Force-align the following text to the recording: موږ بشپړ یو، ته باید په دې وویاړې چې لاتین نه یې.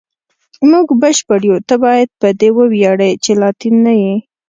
موږ 0.69 0.87
بشپړ 1.01 1.39
یو، 1.49 1.57
ته 1.69 1.75
باید 1.83 2.09
په 2.21 2.27
دې 2.39 2.49
وویاړې 2.57 3.11
چې 3.23 3.31
لاتین 3.41 3.75
نه 3.85 3.93
یې. 4.01 4.15